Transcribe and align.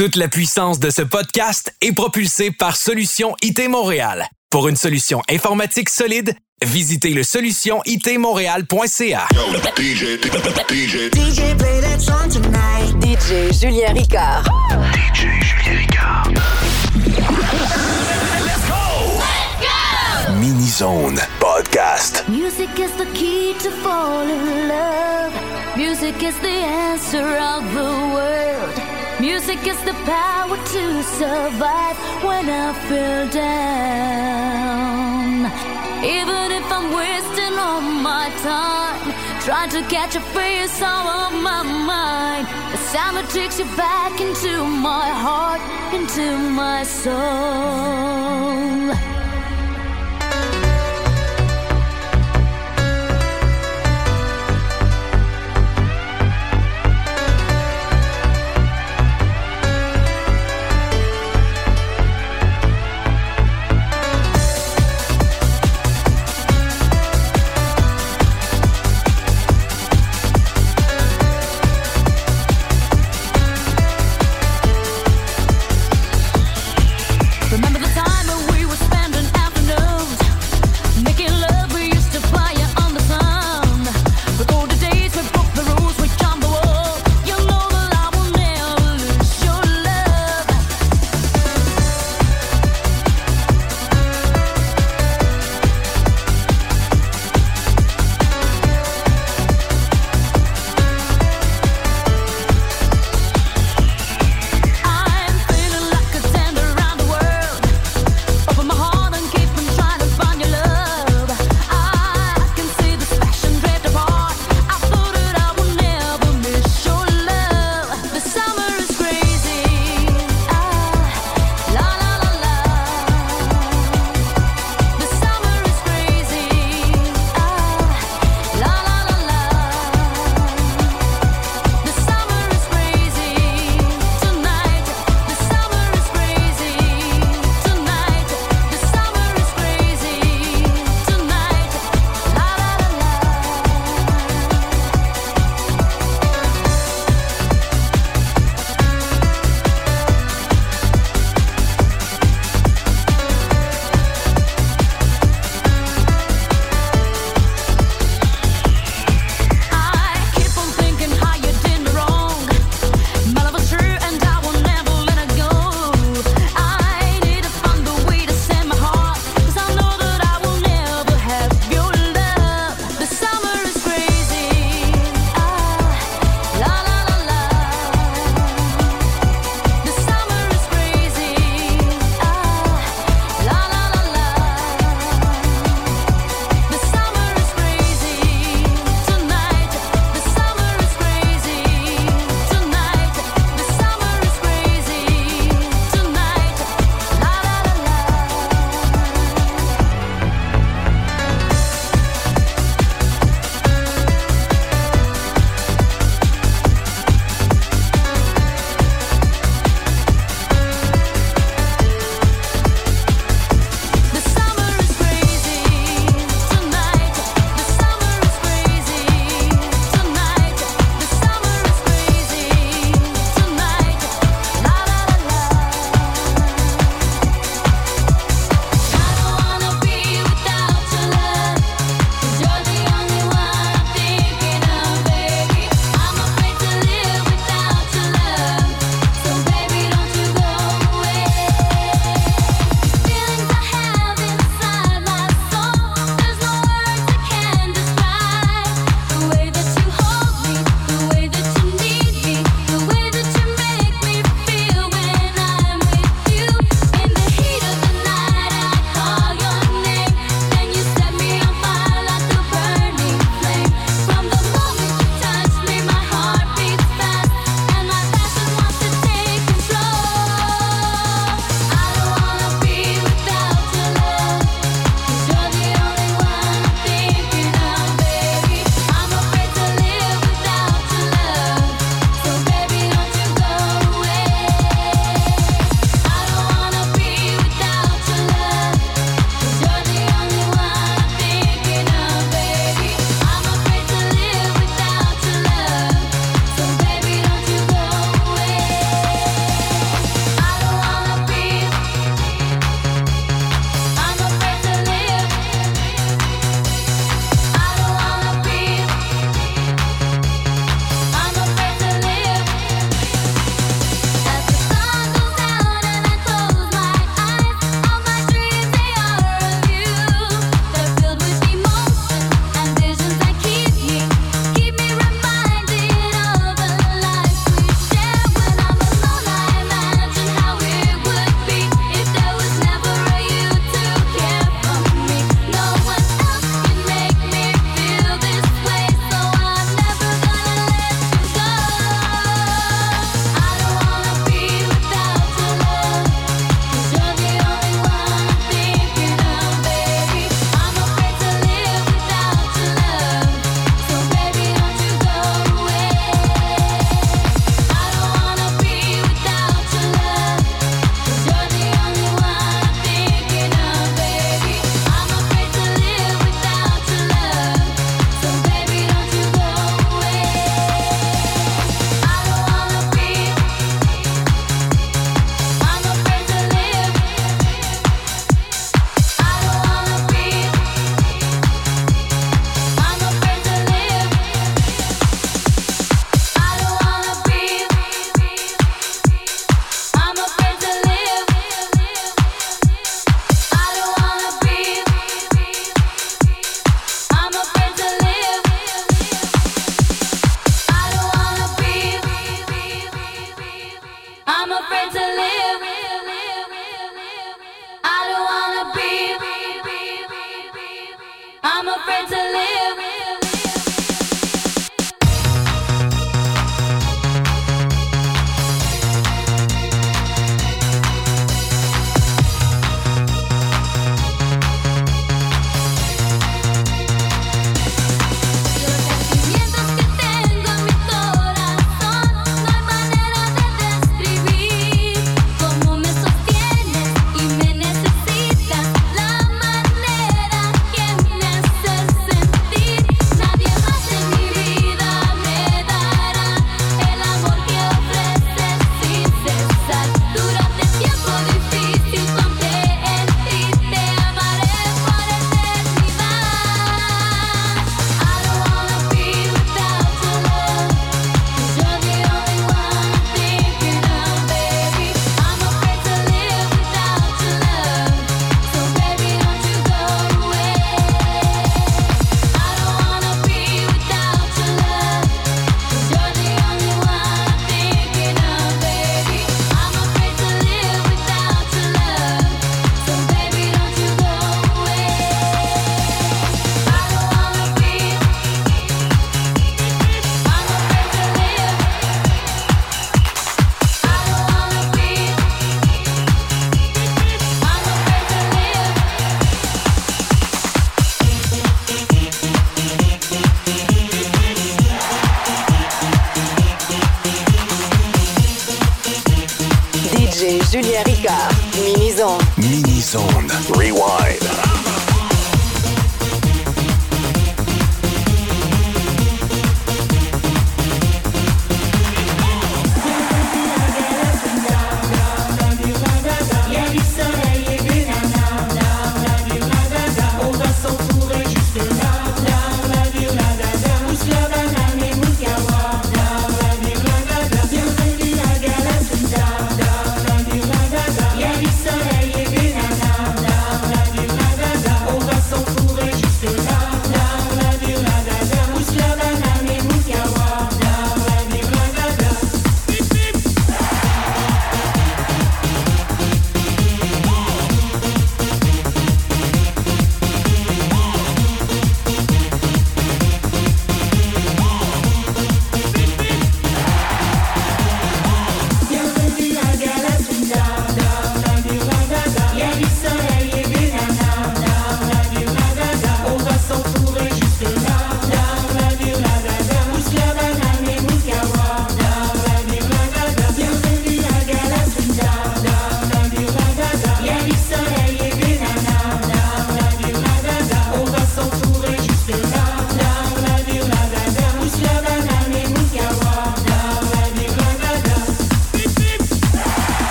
Toute 0.00 0.16
la 0.16 0.28
puissance 0.28 0.80
de 0.80 0.88
ce 0.88 1.02
podcast 1.02 1.74
est 1.82 1.92
propulsée 1.92 2.50
par 2.50 2.74
Solution 2.74 3.36
IT 3.42 3.68
Montréal. 3.68 4.26
Pour 4.48 4.66
une 4.66 4.76
solution 4.76 5.20
informatique 5.28 5.90
solide, 5.90 6.34
visitez 6.64 7.10
le 7.10 7.22
solutionitmontréal.ca. 7.22 9.28
DJ 9.76 10.16
play 11.58 11.82
that 11.82 11.98
song 11.98 12.30
tonight. 12.30 12.94
DJ 13.02 13.52
Julien 13.52 13.92
Ricard. 13.92 14.46
DJ 14.94 15.26
Julien 15.44 15.76
Ricard. 15.76 16.32
Mini 20.38 20.66
Zone 20.66 21.20
Podcast. 21.38 22.26
Music 22.26 22.70
is 22.78 22.90
the 22.96 23.04
key 23.12 23.52
to 23.62 23.70
fall 23.82 24.22
in 24.22 24.66
love. 24.66 25.34
Music 25.76 26.22
is 26.22 26.38
the 26.40 26.48
answer 26.48 27.36
of 27.36 27.70
the 27.74 27.84
world. 28.14 28.89
Music 29.20 29.66
is 29.66 29.78
the 29.84 29.92
power 30.06 30.56
to 30.56 31.02
survive 31.02 31.96
when 32.24 32.48
I 32.48 32.72
feel 32.88 33.28
down. 33.28 34.30
Even 36.02 36.52
if 36.58 36.72
I'm 36.72 36.90
wasting 36.94 37.58
all 37.58 37.82
my 37.82 38.30
time, 38.42 39.12
trying 39.42 39.68
to 39.76 39.82
catch 39.94 40.16
a 40.16 40.20
face 40.32 40.80
out 40.80 41.06
of 41.26 41.34
my 41.42 41.62
mind. 41.62 42.46
The 42.72 42.78
sound 42.78 43.28
takes 43.28 43.58
you 43.58 43.66
back 43.76 44.18
into 44.22 44.64
my 44.64 45.10
heart, 45.10 45.60
into 45.92 46.38
my 46.38 46.82
soul. 46.82 48.30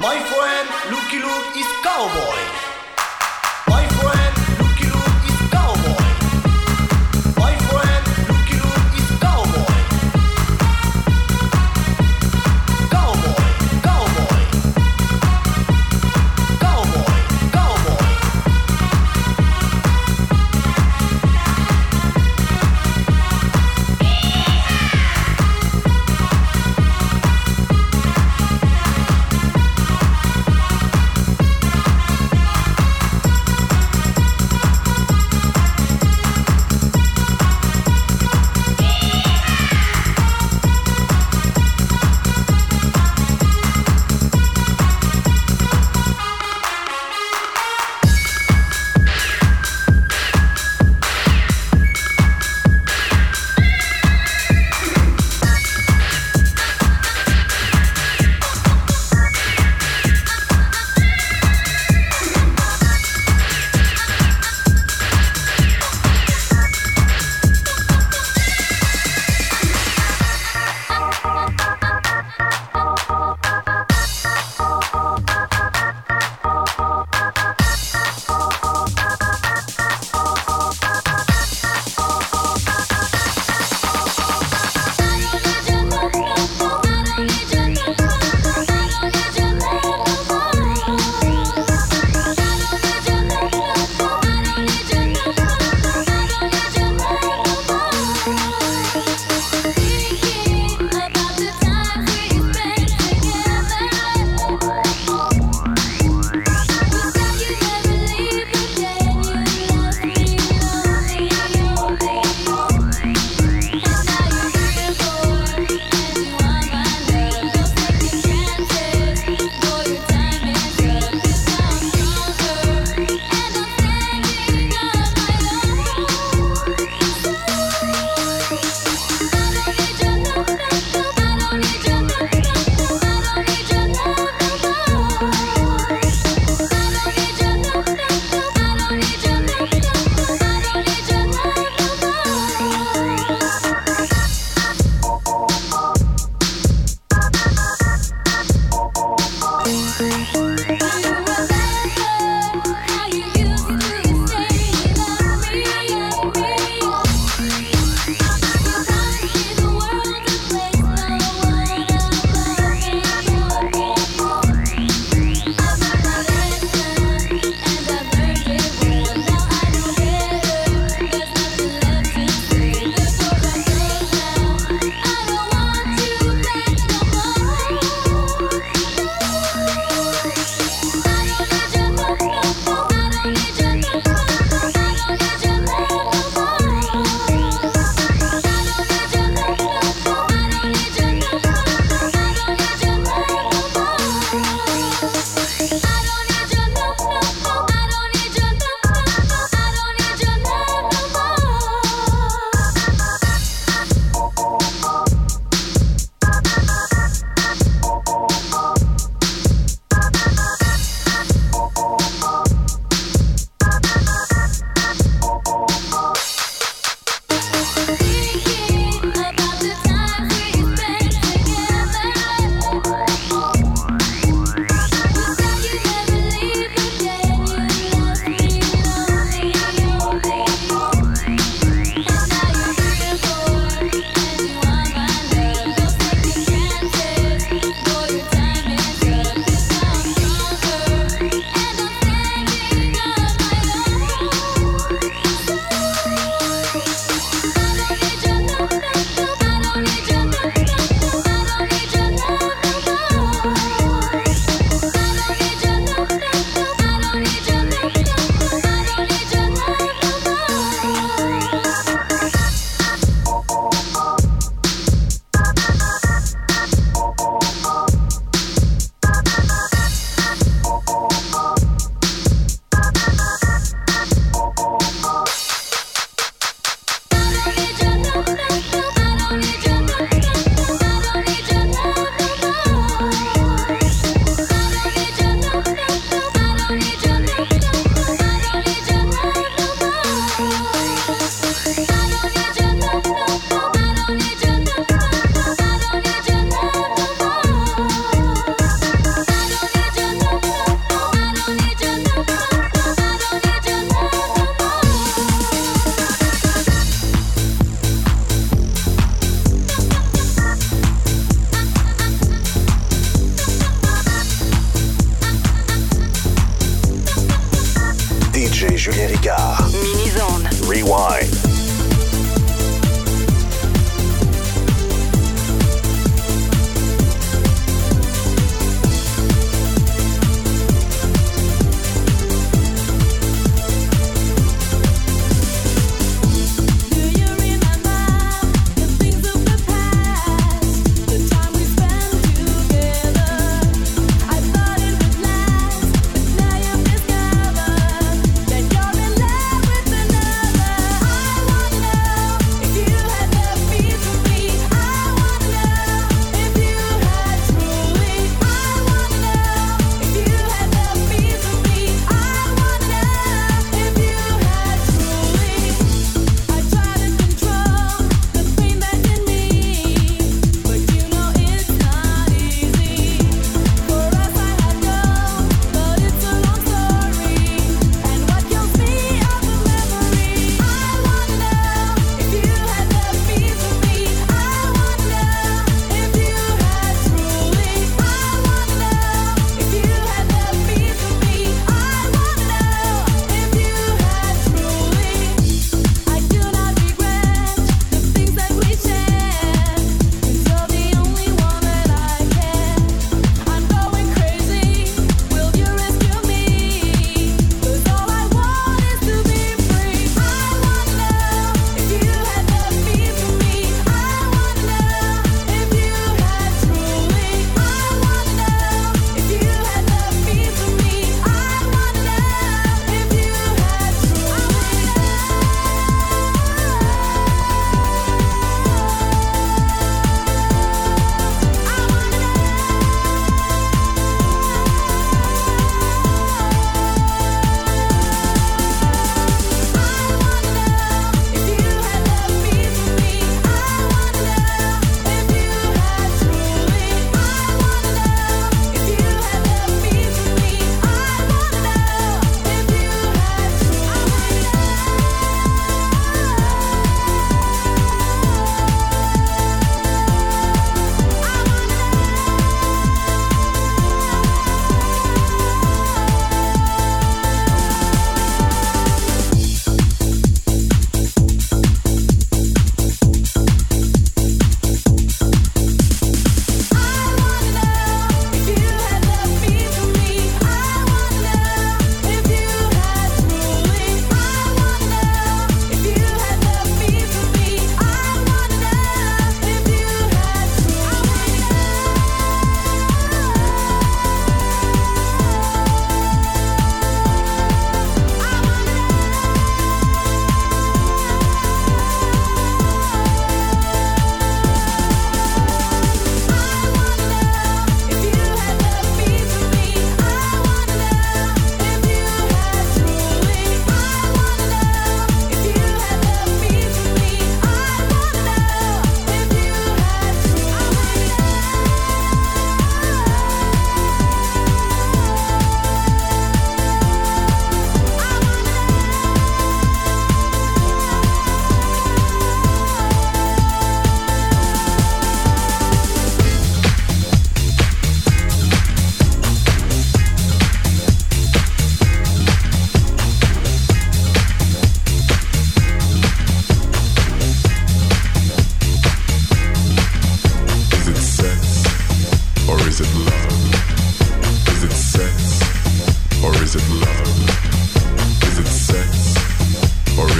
My 0.00 0.16
friend 0.16 0.94
Lucky 0.94 1.18
Luke 1.18 1.56
is 1.56 1.66
cowboy. 1.82 2.67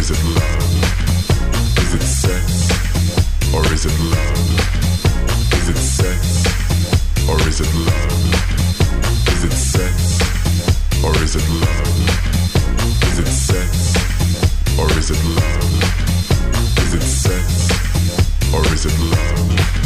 Is 0.09 0.17
it 0.19 0.25
love? 0.25 1.79
Is 1.85 1.93
it 1.93 2.03
sex? 2.03 2.73
Or 3.53 3.61
is 3.75 3.85
it 3.85 3.93
love? 4.01 4.39
Is 5.53 5.69
it 5.69 5.77
sex? 5.77 6.47
Or 7.29 7.37
is 7.47 7.61
it 7.61 7.75
love? 7.75 8.15
Is 9.29 9.45
it 9.45 9.53
sex? 9.53 10.25
Or 11.05 11.13
is 11.23 11.35
it 11.37 11.47
love? 11.61 11.93
Is 13.05 13.19
it 13.19 13.29
sex? 13.29 13.69
Or 14.79 14.89
is 18.73 18.87
it 18.87 18.99
love? 18.99 19.78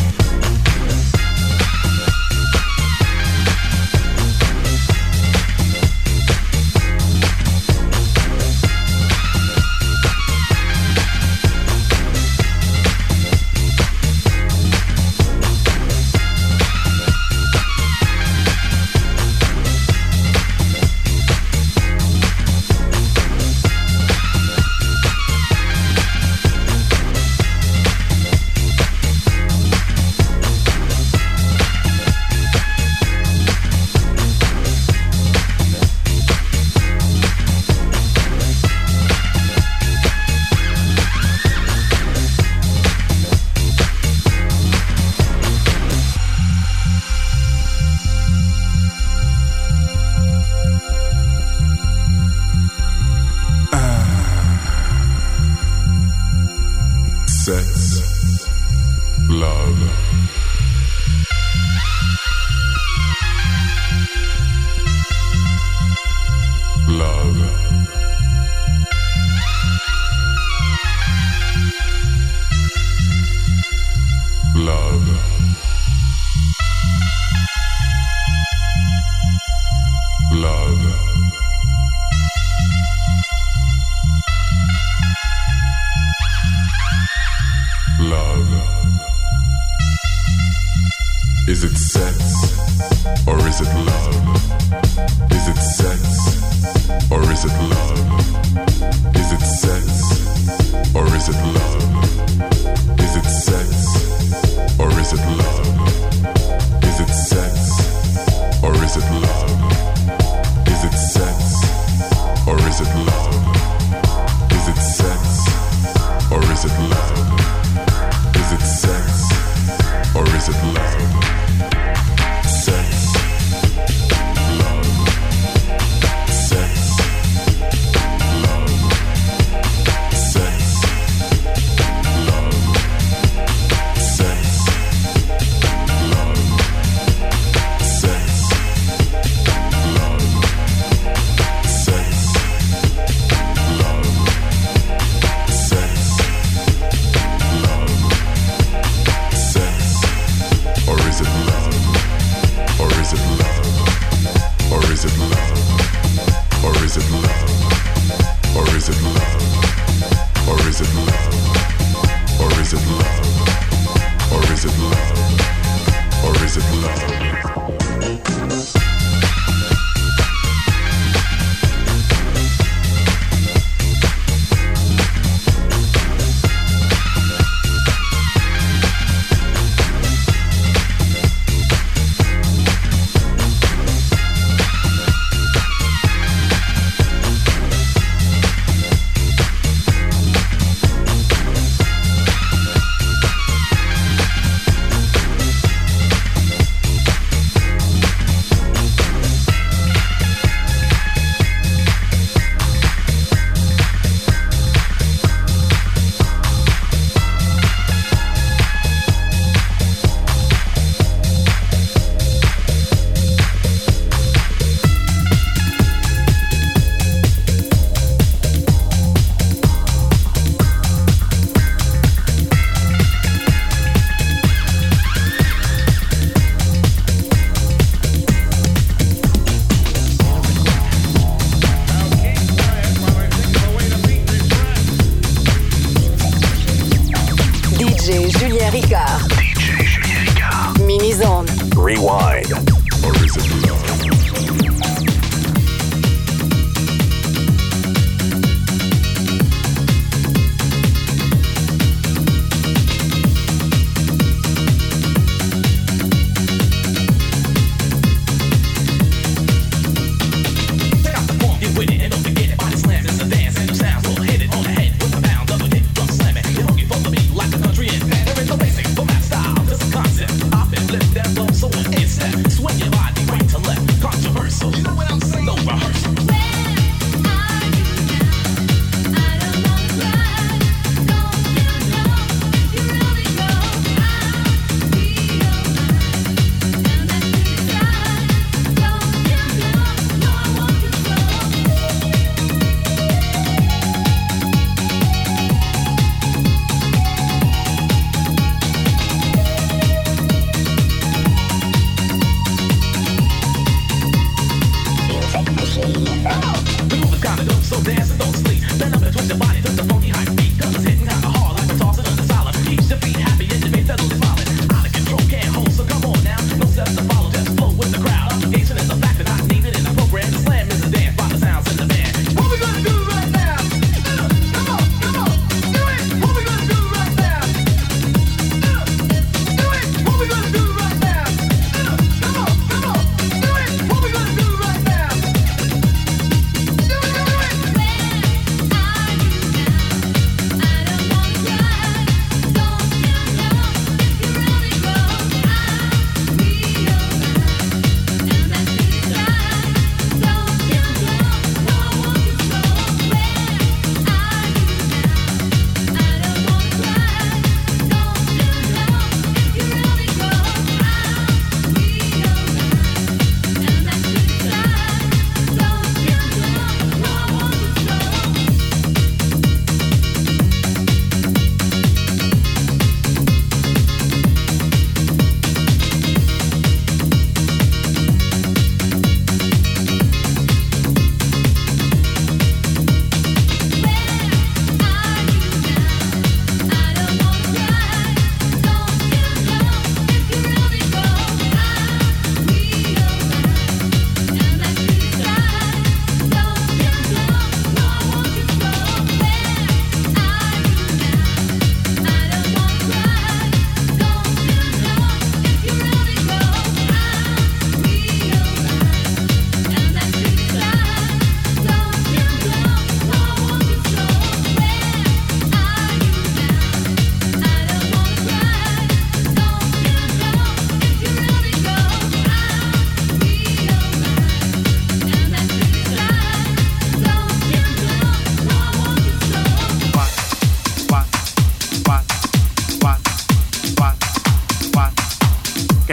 or 93.33 93.49
is 93.49 93.61
it 93.61 93.75
love? 93.75 95.33
Is 95.33 95.49
it 95.49 95.57
sex 95.57 96.01
or 97.11 97.23
is 97.33 97.45
it 97.45 97.57
love? 97.73 99.17
Is 99.17 99.33
it 99.33 99.41
sex 99.41 100.95
or 100.95 101.07
is 101.17 101.29
it 101.29 101.39
love? 101.57 102.52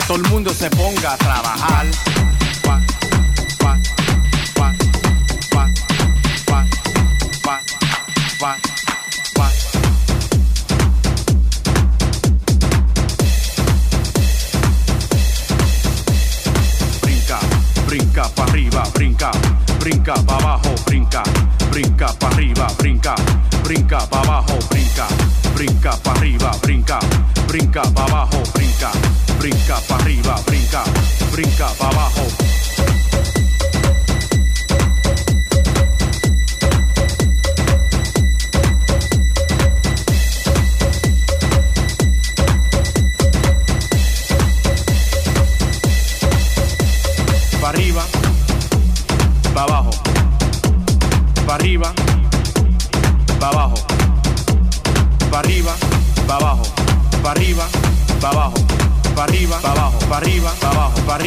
Todo 0.09 0.23
el 0.23 0.29
mundo 0.31 0.51
se 0.51 0.67
ponga 0.71 1.13
a 1.13 1.17
trabajar. 1.17 1.85
Brinca, 17.03 17.39
brinca 17.85 18.29
pa 18.29 18.43
arriba, 18.45 18.83
brinca, 18.95 19.31
brinca 19.79 20.13
pa 20.15 20.37
abajo, 20.37 20.73
brinca, 20.87 21.21
brinca 21.69 22.07
pa 22.13 22.27
arriba, 22.29 22.67
brinca, 22.79 23.13
brinca 23.63 23.99
pa 24.09 24.21
abajo, 24.21 24.57
brinca, 24.71 25.07
brinca 25.53 25.91
pa 25.97 26.11
arriba, 26.13 26.51
brinca, 26.63 26.99
brinca 27.47 27.83
pa 27.83 28.05
abajo, 28.05 28.41
brinca, 28.55 28.91
brinca 29.39 29.79
pa 29.87 29.95
arriba, 29.95 30.35
brinca, 30.45 30.83
brinca 31.31 31.71
pa 31.79 31.87
abajo. 31.87 32.68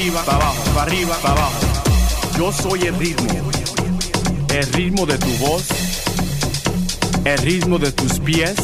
Arriba, 0.02 0.24
pa 0.24 0.34
abajo, 0.34 0.64
pa 0.74 0.82
arriba, 0.82 1.16
pa 1.22 1.30
abajo. 1.30 1.60
Yo 2.36 2.52
soy 2.52 2.82
el 2.88 2.98
ritmo, 2.98 3.28
el 4.48 4.72
ritmo 4.72 5.06
de 5.06 5.16
tu 5.16 5.28
voz, 5.36 5.62
el 7.24 7.38
ritmo 7.38 7.78
de 7.78 7.92
tus 7.92 8.18
pies, 8.18 8.56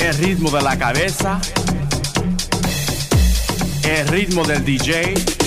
el 0.00 0.16
ritmo 0.16 0.50
de 0.50 0.62
la 0.62 0.78
cabeza, 0.78 1.38
el 3.82 4.08
ritmo 4.08 4.44
del 4.44 4.64
DJ. 4.64 5.45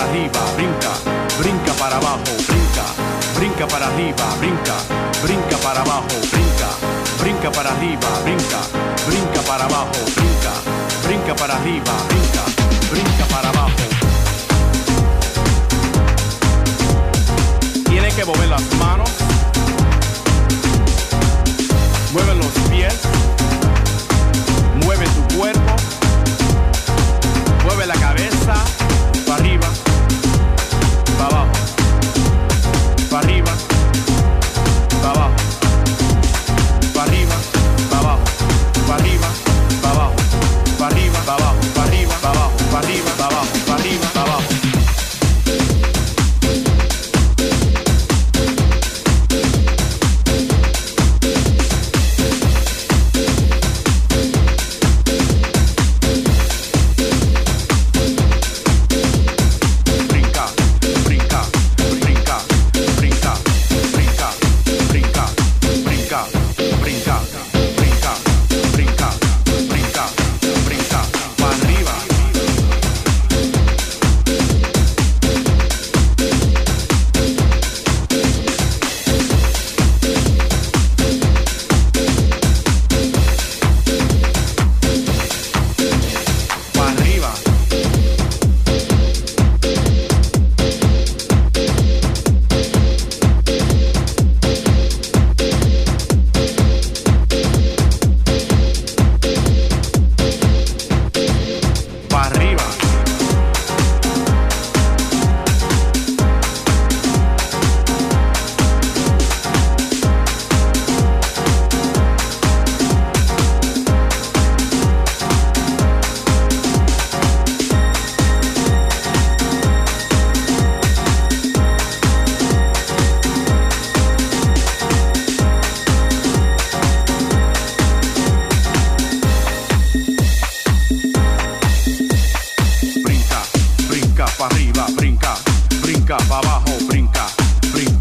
Para 0.00 0.12
arriba, 0.12 0.40
brinca, 0.56 0.92
brinca 1.38 1.72
para 1.74 1.96
abajo, 1.96 2.32
brinca, 2.48 2.84
brinca 3.36 3.66
para 3.68 3.86
arriba, 3.86 4.24
brinca, 4.38 4.74
brinca 5.22 5.56
para 5.58 5.82
abajo, 5.82 6.06
brinca, 6.32 6.68
brinca 7.20 7.52
para 7.52 7.70
arriba, 7.70 8.08
brinca, 8.24 8.60
brinca 9.06 9.42
para 9.46 9.64
abajo, 9.64 10.00
brinca, 10.16 10.52
brinca 11.04 11.34
para 11.36 11.54
arriba, 11.56 11.92
brinca, 12.08 12.44
brinca 12.90 13.24
para 13.26 13.48
abajo. 13.50 13.76
Tiene 17.84 18.08
que 18.12 18.24
mover 18.24 18.48
las 18.48 18.62
manos, 18.78 19.10
mueve 22.14 22.34
los 22.36 22.52
pies, 22.70 22.94
mueve 24.82 25.06
tu 25.08 25.36
cuerpo. 25.36 25.76
Mueve 27.64 27.86
la 27.86 27.94
cabeza 27.94 28.54
para 29.26 29.36
arriba, 29.36 29.68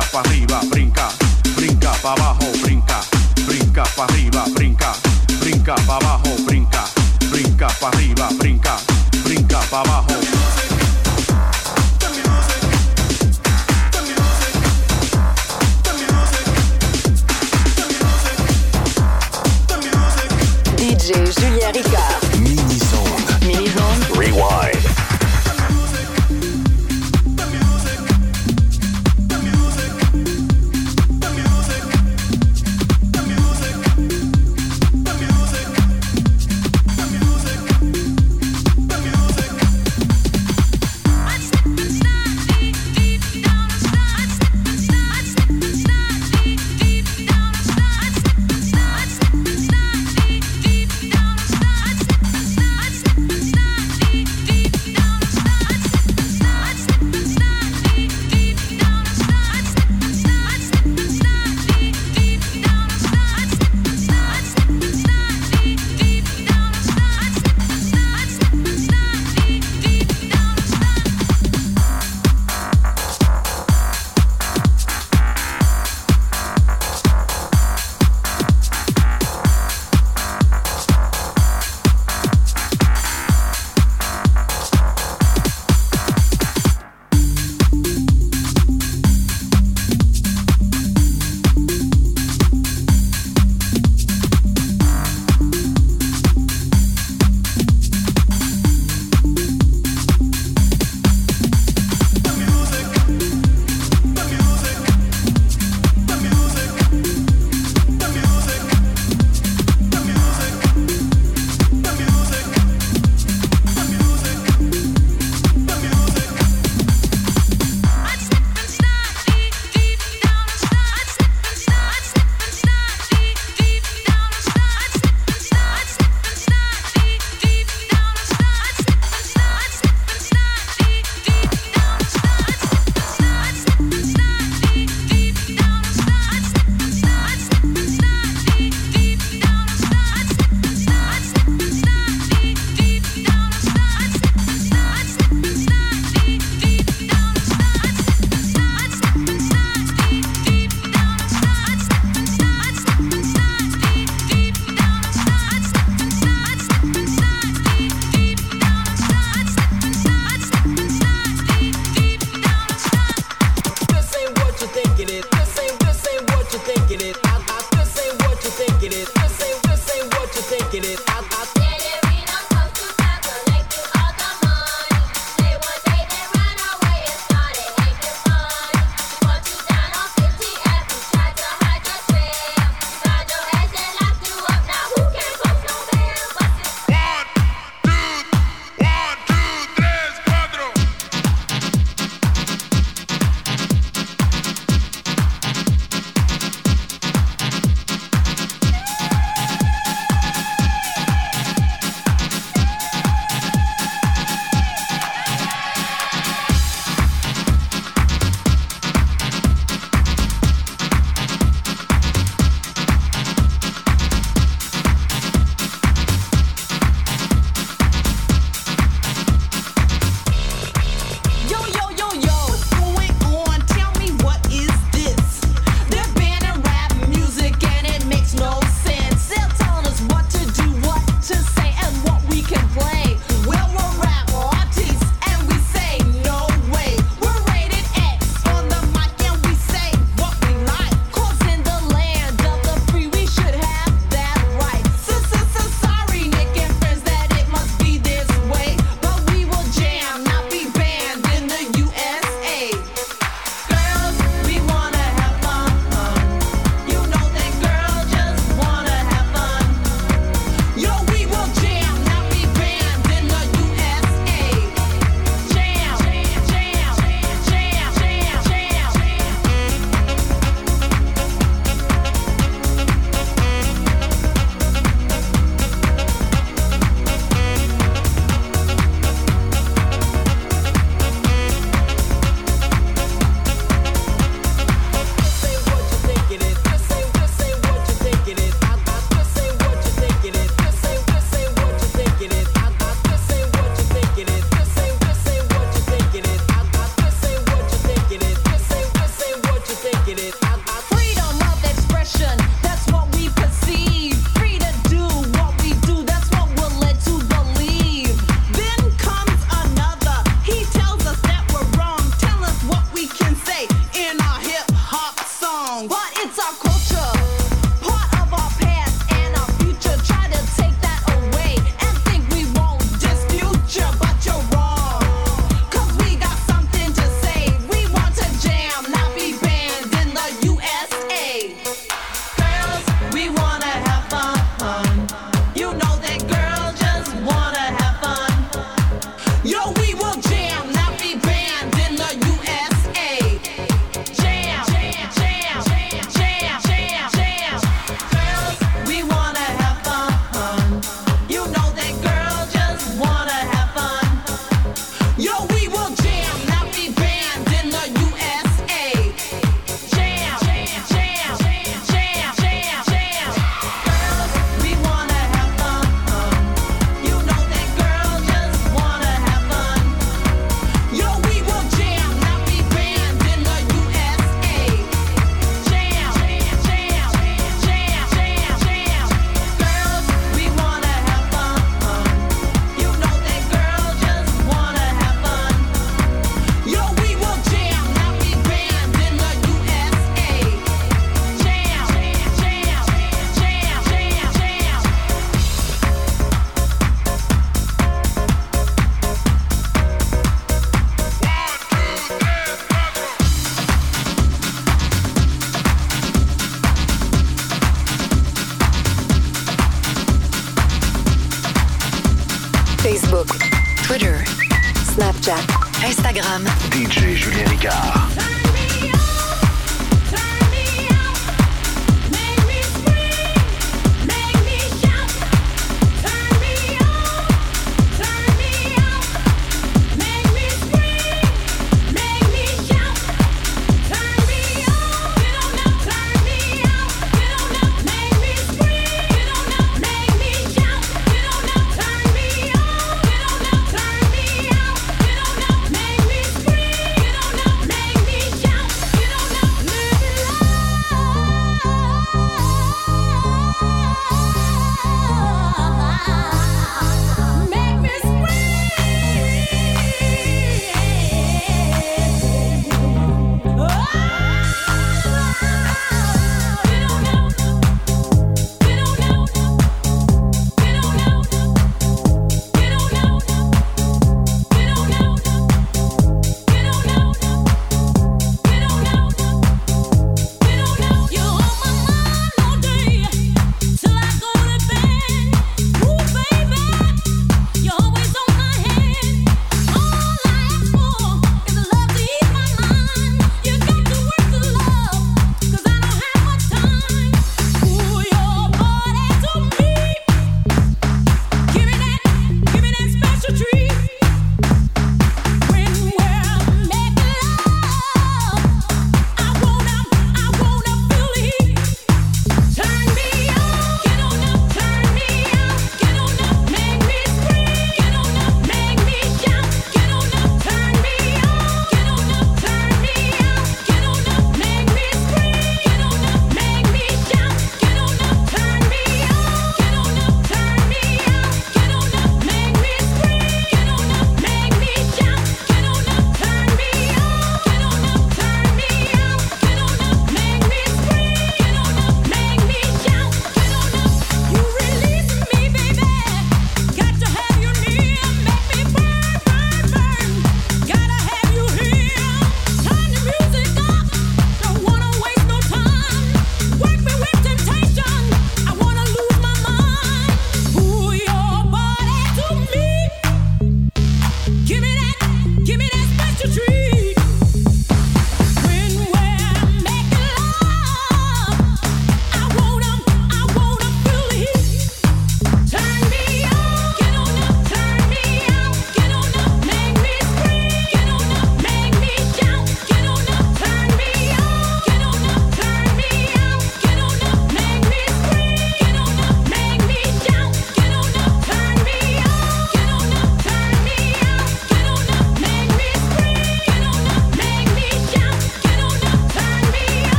brinca 0.00 0.12
para 0.12 0.20
arriba, 0.20 0.60
brinca, 0.70 1.08
brinca 1.56 1.90
para 2.02 2.12
abajo, 2.12 2.52
brinca, 2.62 3.00
brinca 3.46 3.82
para 3.96 4.04
arriba, 4.04 4.44
brinca, 4.54 4.92
brinca 5.40 5.74
para 5.74 5.96
abajo, 5.96 6.36
brinca, 6.46 6.84
brinca 7.30 7.66
para 7.80 7.88
arriba, 7.88 8.28
brinca, 8.38 8.76
brinca 9.24 9.58
para 9.70 9.80
abajo. 9.80 10.39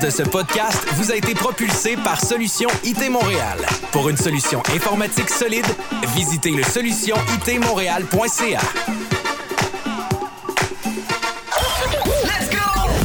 De 0.00 0.10
ce 0.10 0.22
podcast 0.22 0.86
vous 0.94 1.10
a 1.10 1.16
été 1.16 1.34
propulsée 1.34 1.96
par 1.96 2.20
Solution 2.20 2.68
IT 2.84 3.10
Montréal. 3.10 3.58
Pour 3.90 4.08
une 4.08 4.16
solution 4.16 4.62
informatique 4.74 5.30
solide, 5.30 5.66
visitez 6.14 6.50
le 6.50 6.62
solutionitmontréal.ca. 6.62 8.60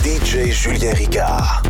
DJ 0.04 0.52
Julien 0.52 0.94
Ricard. 0.94 1.63